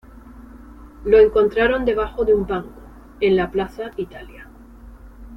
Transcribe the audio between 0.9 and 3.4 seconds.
Lo encontraron debajo de un banco, en